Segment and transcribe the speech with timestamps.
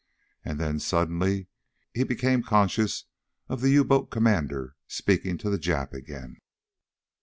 [0.43, 1.45] And then, suddenly,
[1.93, 3.03] he became conscious
[3.47, 6.37] of the U boat commander speaking to the Jap again.